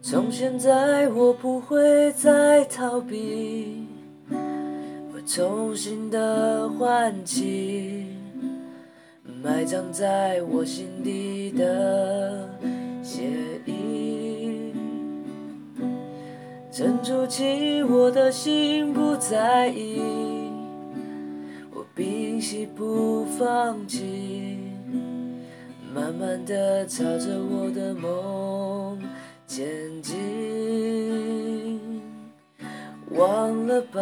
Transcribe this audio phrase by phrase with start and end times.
[0.00, 3.86] 从现在我不会再逃避，
[4.30, 8.06] 我重新的唤起
[9.42, 12.48] 埋葬在我心底的
[13.02, 13.22] 血
[13.66, 14.72] 液，
[16.70, 20.00] 沉住气，我的心不在意，
[21.72, 24.58] 我屏息不放弃，
[25.94, 29.00] 慢慢的朝着我的梦
[29.46, 29.64] 前
[30.02, 31.80] 进，
[33.10, 34.00] 忘了吧，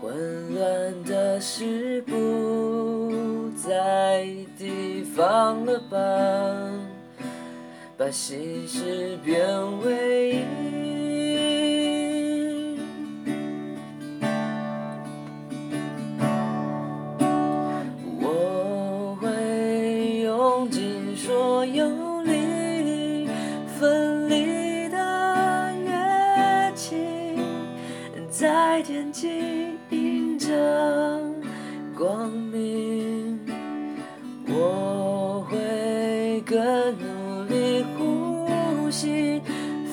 [0.00, 4.26] 混乱的事不在
[4.56, 5.98] 地方了吧，
[7.98, 9.46] 把心事变
[9.80, 10.46] 为
[28.82, 31.20] 天际映着
[31.96, 33.38] 光明。
[34.46, 36.56] 我会更
[36.98, 39.42] 努力呼吸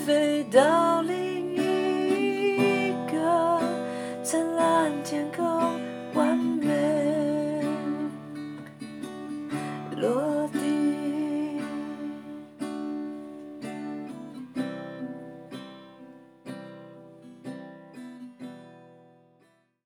[0.05, 3.61] 飞到另一个
[4.23, 5.45] 灿烂天空
[6.13, 7.15] 完美。